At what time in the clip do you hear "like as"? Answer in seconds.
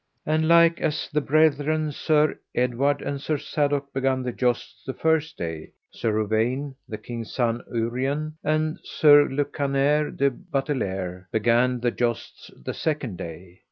0.47-1.07